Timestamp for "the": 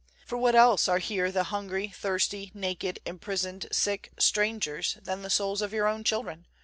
1.31-1.43, 5.21-5.29